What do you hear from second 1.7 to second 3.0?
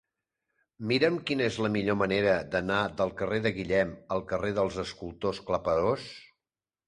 millor manera d'anar